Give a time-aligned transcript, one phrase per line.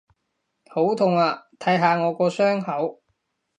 [0.67, 1.43] 好痛啊！
[1.59, 3.03] 睇下我個傷口！